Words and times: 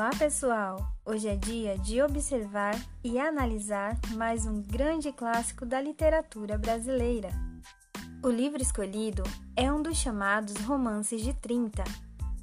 Olá, 0.00 0.12
pessoal! 0.18 0.78
Hoje 1.04 1.28
é 1.28 1.36
dia 1.36 1.76
de 1.76 2.00
observar 2.00 2.74
e 3.04 3.18
analisar 3.18 4.00
mais 4.14 4.46
um 4.46 4.62
grande 4.62 5.12
clássico 5.12 5.66
da 5.66 5.78
literatura 5.78 6.56
brasileira. 6.56 7.28
O 8.24 8.30
livro 8.30 8.62
escolhido 8.62 9.22
é 9.54 9.70
um 9.70 9.82
dos 9.82 9.98
chamados 9.98 10.56
romances 10.64 11.20
de 11.20 11.34
30. 11.34 11.84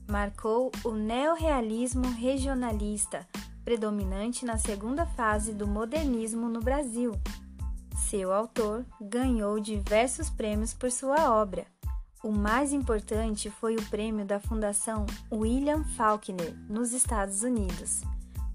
Marcou 0.08 0.72
o 0.84 0.92
neorrealismo 0.92 2.08
regionalista, 2.12 3.28
predominante 3.66 4.46
na 4.46 4.60
segunda 4.60 5.08
fase 5.08 5.52
do 5.52 5.66
modernismo 5.66 6.48
no 6.48 6.60
Brasil. 6.60 7.14
Seu 8.08 8.32
autor 8.32 8.86
ganhou 9.02 9.60
diversos 9.60 10.30
prêmios 10.30 10.76
por 10.76 10.92
sua 10.92 11.32
obra. 11.32 11.66
O 12.24 12.32
mais 12.32 12.74
importante 12.74 13.50
foi 13.50 13.76
o 13.76 13.86
prêmio 13.90 14.26
da 14.26 14.40
Fundação 14.40 15.06
William 15.32 15.84
Faulkner, 15.96 16.56
nos 16.68 16.92
Estados 16.92 17.44
Unidos. 17.44 18.02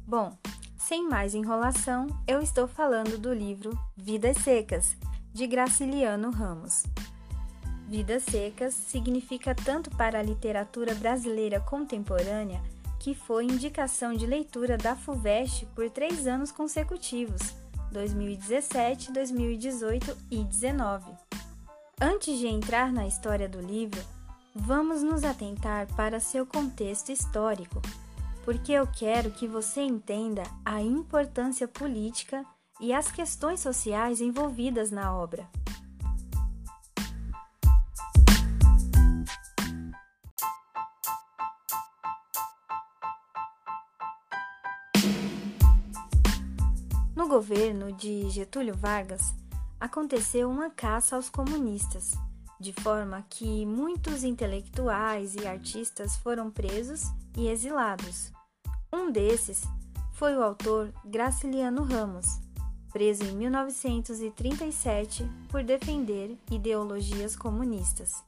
Bom, 0.04 0.36
sem 0.76 1.08
mais 1.08 1.32
enrolação, 1.32 2.08
eu 2.26 2.40
estou 2.40 2.66
falando 2.66 3.16
do 3.16 3.32
livro 3.32 3.78
Vidas 3.96 4.38
Secas, 4.38 4.96
de 5.32 5.46
Graciliano 5.46 6.30
Ramos. 6.30 6.82
Vidas 7.88 8.24
Secas 8.24 8.74
significa 8.74 9.54
tanto 9.54 9.90
para 9.90 10.18
a 10.18 10.22
literatura 10.22 10.94
brasileira 10.96 11.60
contemporânea 11.60 12.60
que 12.98 13.14
foi 13.14 13.44
indicação 13.44 14.12
de 14.12 14.26
leitura 14.26 14.76
da 14.76 14.96
FUVEST 14.96 15.66
por 15.74 15.88
três 15.88 16.26
anos 16.26 16.50
consecutivos, 16.50 17.40
2017, 17.92 19.12
2018 19.12 20.16
e 20.30 20.36
2019. 20.36 21.21
Antes 22.04 22.36
de 22.40 22.48
entrar 22.48 22.92
na 22.92 23.06
história 23.06 23.48
do 23.48 23.60
livro, 23.60 24.02
vamos 24.52 25.04
nos 25.04 25.22
atentar 25.22 25.86
para 25.94 26.18
seu 26.18 26.44
contexto 26.44 27.12
histórico, 27.12 27.80
porque 28.44 28.72
eu 28.72 28.88
quero 28.88 29.30
que 29.30 29.46
você 29.46 29.82
entenda 29.82 30.42
a 30.64 30.82
importância 30.82 31.68
política 31.68 32.44
e 32.80 32.92
as 32.92 33.12
questões 33.12 33.60
sociais 33.60 34.20
envolvidas 34.20 34.90
na 34.90 35.16
obra. 35.16 35.48
No 47.14 47.28
governo 47.28 47.92
de 47.92 48.28
Getúlio 48.28 48.74
Vargas, 48.76 49.40
aconteceu 49.82 50.48
uma 50.48 50.70
caça 50.70 51.16
aos 51.16 51.28
comunistas, 51.28 52.12
de 52.60 52.72
forma 52.72 53.26
que 53.28 53.66
muitos 53.66 54.22
intelectuais 54.22 55.34
e 55.34 55.44
artistas 55.44 56.16
foram 56.18 56.52
presos 56.52 57.02
e 57.36 57.48
exilados. 57.48 58.32
Um 58.92 59.10
desses 59.10 59.64
foi 60.12 60.36
o 60.36 60.42
autor 60.44 60.94
Graciliano 61.04 61.82
Ramos, 61.82 62.38
preso 62.92 63.24
em 63.24 63.34
1937 63.34 65.28
por 65.48 65.64
defender 65.64 66.38
ideologias 66.48 67.34
comunistas. 67.34 68.22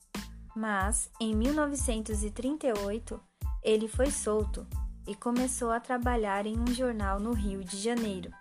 Mas, 0.57 1.09
em 1.21 1.37
1938, 1.37 3.21
ele 3.63 3.87
foi 3.87 4.11
solto 4.11 4.67
e 5.07 5.15
começou 5.15 5.71
a 5.71 5.79
trabalhar 5.79 6.47
em 6.47 6.59
um 6.59 6.67
jornal 6.75 7.21
no 7.21 7.33
Rio 7.33 7.63
de 7.63 7.77
Janeiro, 7.77 8.33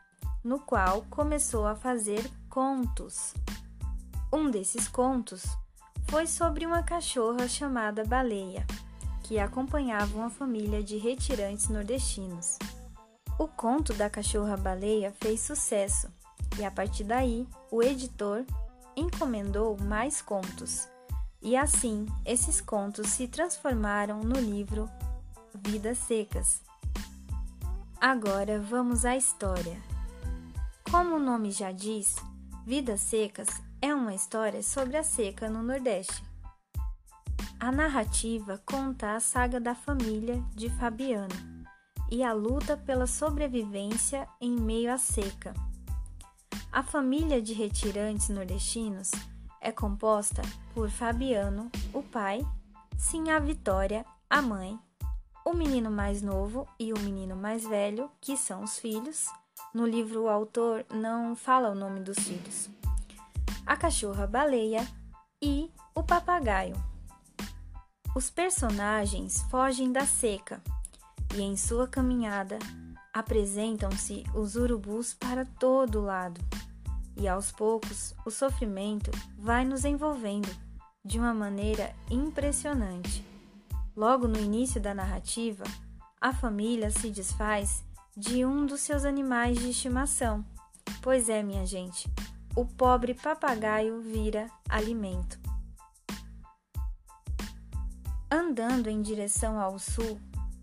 no 0.43 0.59
qual 0.59 1.05
começou 1.11 1.67
a 1.67 1.75
fazer 1.75 2.27
contos. 2.53 3.33
Um 4.31 4.51
desses 4.51 4.87
contos 4.87 5.43
foi 6.07 6.27
sobre 6.27 6.67
uma 6.67 6.83
cachorra 6.83 7.47
chamada 7.47 8.05
Baleia, 8.05 8.63
que 9.23 9.39
acompanhava 9.39 10.15
uma 10.15 10.29
família 10.29 10.83
de 10.83 10.97
retirantes 10.97 11.67
nordestinos. 11.67 12.59
O 13.39 13.47
conto 13.47 13.91
da 13.95 14.07
cachorra 14.07 14.55
baleia 14.55 15.11
fez 15.19 15.39
sucesso 15.39 16.13
e 16.59 16.63
a 16.63 16.69
partir 16.69 17.05
daí 17.05 17.47
o 17.71 17.81
editor 17.81 18.45
encomendou 18.95 19.75
mais 19.81 20.21
contos. 20.21 20.87
E 21.41 21.57
assim, 21.57 22.05
esses 22.23 22.61
contos 22.61 23.07
se 23.07 23.27
transformaram 23.27 24.19
no 24.19 24.39
livro 24.39 24.87
Vidas 25.55 25.97
Secas. 25.97 26.61
Agora 27.99 28.59
vamos 28.59 29.05
à 29.05 29.17
história. 29.17 29.81
Como 30.91 31.15
o 31.15 31.19
nome 31.19 31.49
já 31.49 31.71
diz, 31.71 32.15
Vidas 32.65 33.01
Secas 33.01 33.61
é 33.81 33.93
uma 33.93 34.15
história 34.15 34.63
sobre 34.63 34.95
a 34.95 35.03
seca 35.03 35.49
no 35.49 35.61
Nordeste. 35.61 36.23
A 37.59 37.73
narrativa 37.73 38.61
conta 38.65 39.15
a 39.15 39.19
saga 39.19 39.59
da 39.59 39.75
família 39.75 40.41
de 40.55 40.69
Fabiano 40.69 41.35
e 42.09 42.23
a 42.23 42.31
luta 42.31 42.77
pela 42.77 43.05
sobrevivência 43.05 44.25
em 44.39 44.55
meio 44.55 44.93
à 44.93 44.97
seca. 44.97 45.53
A 46.71 46.81
família 46.81 47.41
de 47.41 47.51
retirantes 47.51 48.29
nordestinos 48.29 49.11
é 49.59 49.69
composta 49.69 50.41
por 50.73 50.89
Fabiano, 50.89 51.69
o 51.93 52.01
pai, 52.01 52.47
Sinha 52.97 53.41
Vitória, 53.41 54.05
a 54.29 54.41
mãe, 54.41 54.79
o 55.45 55.53
menino 55.53 55.91
mais 55.91 56.21
novo 56.21 56.65
e 56.79 56.93
o 56.93 56.99
menino 56.99 57.35
mais 57.35 57.67
velho, 57.67 58.09
que 58.21 58.37
são 58.37 58.63
os 58.63 58.79
filhos, 58.79 59.27
no 59.73 59.87
livro, 59.87 60.23
o 60.23 60.29
autor 60.29 60.85
não 60.93 61.35
fala 61.35 61.69
o 61.69 61.75
nome 61.75 61.99
dos 61.99 62.19
filhos. 62.19 62.69
A 63.65 63.75
cachorra 63.75 64.27
baleia 64.27 64.87
e 65.41 65.71
o 65.95 66.03
papagaio. 66.03 66.75
Os 68.15 68.29
personagens 68.29 69.41
fogem 69.49 69.91
da 69.91 70.05
seca 70.05 70.61
e, 71.33 71.41
em 71.41 71.57
sua 71.57 71.87
caminhada, 71.87 72.59
apresentam-se 73.11 74.23
os 74.35 74.55
urubus 74.55 75.15
para 75.15 75.43
todo 75.43 76.01
lado. 76.01 76.39
E 77.15 77.27
aos 77.27 77.51
poucos, 77.51 78.13
o 78.25 78.29
sofrimento 78.29 79.09
vai 79.37 79.65
nos 79.65 79.85
envolvendo 79.85 80.49
de 81.03 81.17
uma 81.17 81.33
maneira 81.33 81.95
impressionante. 82.09 83.25
Logo 83.95 84.27
no 84.27 84.39
início 84.39 84.79
da 84.79 84.93
narrativa, 84.93 85.63
a 86.21 86.31
família 86.31 86.91
se 86.91 87.09
desfaz 87.09 87.83
de 88.15 88.45
um 88.45 88.65
dos 88.65 88.81
seus 88.81 89.05
animais 89.05 89.57
de 89.57 89.69
estimação. 89.71 90.45
Pois 91.01 91.29
é, 91.29 91.41
minha 91.41 91.65
gente, 91.65 92.09
o 92.55 92.65
pobre 92.65 93.13
papagaio 93.13 94.01
vira 94.01 94.49
alimento. 94.69 95.39
Andando 98.29 98.87
em 98.87 99.01
direção 99.01 99.59
ao 99.59 99.79
sul, 99.79 100.19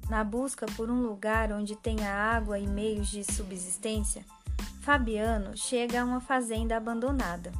na 0.09 0.23
busca 0.23 0.67
por 0.77 0.91
um 0.91 1.03
lugar 1.03 1.53
onde 1.53 1.77
tenha 1.77 2.13
água 2.13 2.59
e 2.59 2.67
meios 2.67 3.09
de 3.09 3.25
subsistência, 3.25 4.25
Fabiano 4.83 5.57
chega 5.57 6.01
a 6.01 6.05
uma 6.05 6.21
fazenda 6.21 6.77
abandonada, 6.77 7.53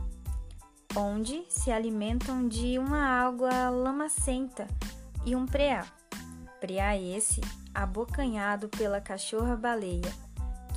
onde 0.97 1.45
se 1.49 1.71
alimentam 1.71 2.49
de 2.49 2.79
uma 2.79 3.05
água 3.05 3.69
lamacenta 3.71 4.67
e 5.25 5.37
um 5.37 5.47
preá. 5.47 5.85
Preá 6.61 6.97
esse 6.97 7.41
abocanhado 7.83 8.69
pela 8.69 9.01
cachorra-baleia, 9.01 10.13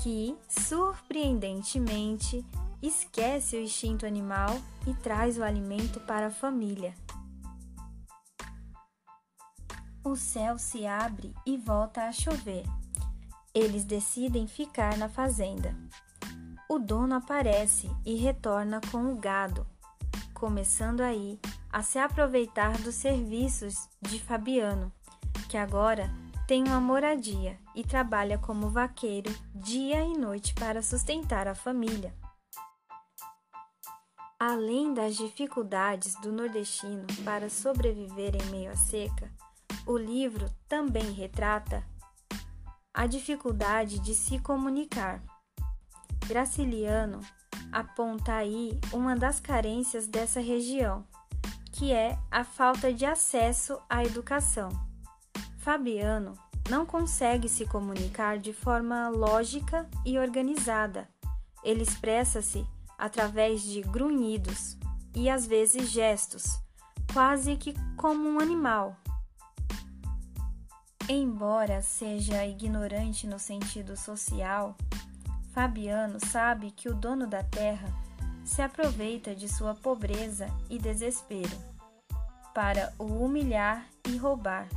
que, 0.02 0.38
surpreendentemente, 0.48 2.46
esquece 2.82 3.56
o 3.56 3.62
instinto 3.62 4.06
animal 4.06 4.60
e 4.86 4.94
traz 4.94 5.38
o 5.38 5.44
alimento 5.44 6.00
para 6.02 6.28
a 6.28 6.32
família. 6.32 6.94
O 10.04 10.18
céu 10.18 10.60
se 10.60 10.86
abre 10.86 11.34
e 11.46 11.58
volta 11.58 12.04
a 12.04 12.12
chover. 12.12 12.66
Eles 13.54 13.86
decidem 13.86 14.48
ficar 14.48 14.98
na 14.98 15.08
fazenda. 15.08 15.74
O 16.70 16.78
dono 16.78 17.16
aparece 17.16 17.90
e 18.06 18.16
retorna 18.16 18.82
com 18.92 19.14
o 19.14 19.16
gado, 19.16 19.66
começando 20.34 21.02
aí 21.02 21.40
a 21.72 21.82
se 21.82 21.98
aproveitar 21.98 22.78
dos 22.80 22.96
serviços 22.96 23.88
de 24.02 24.20
Fabiano, 24.20 24.92
que 25.48 25.56
agora 25.56 26.12
tem 26.48 26.64
uma 26.64 26.82
moradia 26.82 27.58
e 27.74 27.84
trabalha 27.84 28.38
como 28.38 28.70
vaqueiro 28.70 29.34
dia 29.56 30.04
e 30.04 30.18
noite 30.18 30.54
para 30.54 30.82
sustentar 30.82 31.48
a 31.48 31.56
família. 31.56 32.14
Além 34.38 34.94
das 34.94 35.16
dificuldades 35.16 36.16
do 36.16 36.32
nordestino 36.32 37.08
para 37.24 37.50
sobreviver 37.50 38.36
em 38.36 38.46
meio 38.50 38.72
à 38.72 38.76
seca, 38.76 39.32
o 39.86 39.98
livro 39.98 40.50
também 40.68 41.12
retrata 41.12 41.82
a 42.94 43.08
dificuldade 43.08 44.00
de 44.00 44.14
se 44.14 44.38
comunicar. 44.40 45.24
Graciliano 46.28 47.22
aponta 47.72 48.34
aí 48.34 48.78
uma 48.92 49.16
das 49.16 49.40
carências 49.40 50.08
dessa 50.08 50.42
região, 50.42 51.08
que 51.72 51.94
é 51.94 52.18
a 52.30 52.44
falta 52.44 52.94
de 52.94 53.06
acesso 53.06 53.80
à 53.90 54.04
educação. 54.04 54.93
Fabiano 55.64 56.38
não 56.70 56.86
consegue 56.86 57.48
se 57.48 57.66
comunicar 57.66 58.38
de 58.38 58.52
forma 58.52 59.08
lógica 59.08 59.90
e 60.06 60.20
organizada. 60.20 61.08
Ele 61.64 61.84
expressa-se 61.84 62.68
através 62.98 63.64
de 63.64 63.80
grunhidos 63.80 64.78
e 65.16 65.30
às 65.30 65.48
vezes 65.48 65.90
gestos, 65.90 66.60
quase 67.14 67.56
que 67.56 67.74
como 67.96 68.28
um 68.28 68.42
animal. 68.42 68.98
Embora 71.08 71.82
seja 71.82 72.46
ignorante 72.46 73.26
no 73.26 73.40
sentido 73.40 73.96
social, 73.96 74.76
Fabiano 75.54 76.20
sabe 76.20 76.72
que 76.72 76.90
o 76.90 76.94
dono 76.94 77.26
da 77.26 77.42
terra 77.42 77.88
se 78.44 78.62
aproveita 78.62 79.34
de 79.34 79.48
sua 79.48 79.74
pobreza 79.74 80.48
e 80.70 80.78
desespero 80.78 81.58
para 82.54 82.94
o 83.00 83.06
humilhar 83.06 83.88
e 84.10 84.18
roubar 84.18 84.68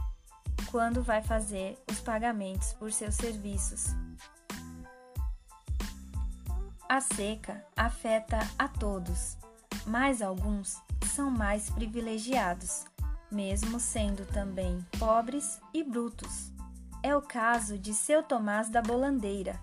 quando 0.70 1.02
vai 1.02 1.22
fazer 1.22 1.78
os 1.90 2.00
pagamentos 2.00 2.72
por 2.74 2.92
seus 2.92 3.14
serviços. 3.14 3.94
A 6.88 7.00
seca 7.00 7.64
afeta 7.76 8.38
a 8.58 8.68
todos, 8.68 9.36
mas 9.86 10.22
alguns 10.22 10.76
são 11.04 11.30
mais 11.30 11.68
privilegiados, 11.70 12.84
mesmo 13.30 13.80
sendo 13.80 14.24
também 14.26 14.84
pobres 14.98 15.60
e 15.74 15.82
brutos. 15.82 16.52
É 17.02 17.14
o 17.16 17.22
caso 17.22 17.76
de 17.78 17.92
seu 17.92 18.22
Tomás 18.22 18.68
da 18.68 18.80
Bolandeira, 18.80 19.60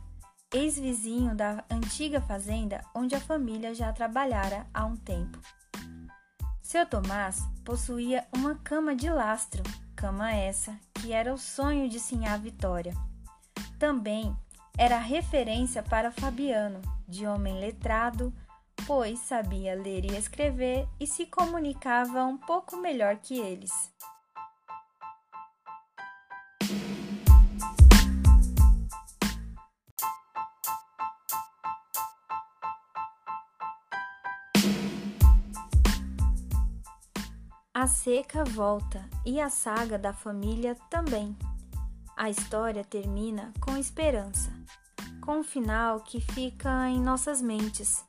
ex-vizinho 0.54 1.34
da 1.34 1.64
antiga 1.70 2.20
fazenda 2.20 2.84
onde 2.94 3.16
a 3.16 3.22
família 3.22 3.74
já 3.74 3.92
trabalhara 3.94 4.68
há 4.74 4.86
um 4.86 4.98
tempo. 4.98 5.40
Seu 6.62 6.86
Tomás 6.86 7.42
possuía 7.64 8.28
uma 8.36 8.56
cama 8.56 8.96
de 8.96 9.10
lastro, 9.10 9.64
cama 9.96 10.34
essa 10.34 10.78
era 11.12 11.34
o 11.34 11.38
sonho 11.38 11.90
de 11.90 12.00
Sinhá 12.00 12.38
Vitória. 12.38 12.94
Também 13.78 14.36
era 14.78 14.98
referência 14.98 15.84
para 15.84 16.12
Fabiano, 16.12 16.82
de 17.08 17.28
homem 17.28 17.60
letrado, 17.60 18.34
pois 18.88 19.20
sabia 19.20 19.76
ler 19.76 20.06
e 20.06 20.16
escrever 20.16 20.88
e 21.00 21.06
se 21.06 21.26
comunicava 21.26 22.24
um 22.24 22.38
pouco 22.38 22.78
melhor 22.78 23.18
que 23.18 23.40
eles. 23.40 23.93
A 37.76 37.88
seca 37.88 38.44
volta 38.44 39.04
e 39.26 39.42
a 39.42 39.50
saga 39.50 39.98
da 39.98 40.14
família 40.14 40.78
também. 40.92 41.36
A 42.16 42.30
história 42.30 42.84
termina 42.84 43.52
com 43.60 43.76
esperança, 43.76 44.54
com 45.20 45.40
um 45.40 45.44
final 45.44 46.02
que 46.02 46.22
fica 46.22 46.88
em 46.88 47.02
nossas 47.02 47.42
mentes, 47.42 48.06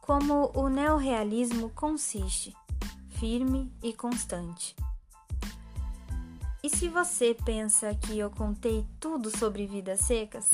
como 0.00 0.50
o 0.54 0.70
neorrealismo 0.70 1.68
consiste, 1.74 2.56
firme 3.10 3.70
e 3.82 3.92
constante. 3.92 4.74
E 6.62 6.70
se 6.70 6.88
você 6.88 7.36
pensa 7.44 7.94
que 7.94 8.18
eu 8.18 8.30
contei 8.30 8.86
tudo 8.98 9.28
sobre 9.36 9.66
vidas 9.66 10.00
secas, 10.00 10.48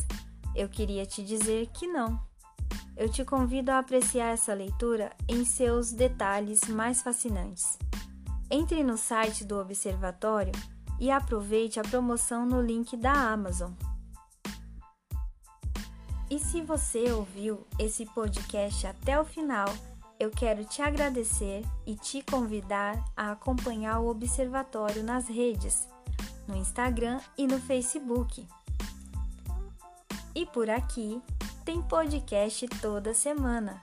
eu 0.57 0.69
queria 0.69 1.07
te 1.07 1.23
dizer 1.23 1.69
que 1.69 1.87
não. 1.87 2.21
Eu 2.97 3.09
te 3.09 3.25
convido 3.25 3.71
a 3.71 3.79
apreciar 3.79 4.33
essa 4.33 4.53
leitura 4.53 5.13
em 5.29 5.45
seus 5.45 5.93
detalhes 5.93 6.63
mais 6.63 7.01
fascinantes. 7.01 7.79
Entre 8.51 8.83
no 8.83 8.99
site 8.99 9.45
do 9.45 9.59
Observatório 9.59 10.53
e 10.99 11.11
aproveite 11.11 11.79
a 11.79 11.83
promoção 11.83 12.45
no 12.45 12.61
link 12.61 12.97
da 12.97 13.13
Amazon. 13.13 13.73
E 16.29 16.39
se 16.39 16.61
você 16.61 17.11
ouviu 17.13 17.67
esse 17.79 18.05
podcast 18.07 18.87
até 18.87 19.21
o 19.21 19.25
final, 19.25 19.67
eu 20.19 20.31
quero 20.31 20.65
te 20.65 20.83
agradecer 20.83 21.65
e 21.87 21.95
te 21.95 22.23
convidar 22.23 23.03
a 23.17 23.33
acompanhar 23.33 24.01
o 24.01 24.09
Observatório 24.09 25.03
nas 25.03 25.29
redes, 25.29 25.89
no 26.47 26.57
Instagram 26.57 27.21
e 27.39 27.47
no 27.47 27.59
Facebook. 27.61 28.47
E 30.35 30.45
por 30.47 30.69
aqui 30.69 31.23
tem 31.65 31.81
podcast 31.83 32.69
toda 32.81 33.15
semana. 33.15 33.83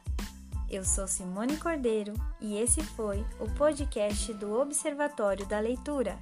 Eu 0.69 0.83
sou 0.83 1.07
Simone 1.07 1.55
Cordeiro 1.55 2.13
e 2.41 2.57
esse 2.57 2.83
foi 2.83 3.25
o 3.39 3.49
podcast 3.55 4.33
do 4.33 4.51
Observatório 4.59 5.45
da 5.45 5.61
Leitura. 5.61 6.19